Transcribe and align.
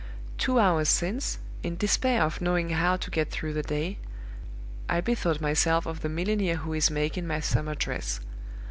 "Two 0.39 0.57
hours 0.59 0.89
since, 0.89 1.37
in 1.61 1.75
despair 1.75 2.23
of 2.23 2.41
knowing 2.41 2.71
how 2.71 2.97
to 2.97 3.11
get 3.11 3.29
through 3.29 3.53
the 3.53 3.61
day, 3.61 3.99
I 4.89 4.99
bethought 4.99 5.39
myself 5.39 5.85
of 5.85 6.01
the 6.01 6.09
milliner 6.09 6.55
who 6.55 6.73
is 6.73 6.89
making 6.89 7.27
my 7.27 7.39
summer 7.39 7.75
dress. 7.75 8.19